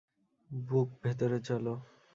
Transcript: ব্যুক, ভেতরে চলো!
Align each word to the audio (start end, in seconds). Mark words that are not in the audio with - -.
ব্যুক, 0.51 0.89
ভেতরে 1.03 1.37
চলো! 1.47 1.73